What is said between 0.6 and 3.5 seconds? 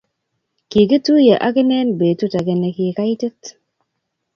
kikktuye aki inne betut age ne ki kaitit.